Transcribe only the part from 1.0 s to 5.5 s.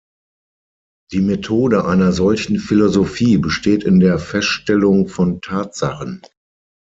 Die Methode einer solchen Philosophie besteht in der Feststellung von